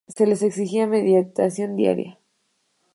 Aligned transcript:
Se 0.07 0.25
les 0.25 0.41
exige 0.49 0.79
la 0.79 0.87
meditación 0.93 1.75
diaria. 1.79 2.11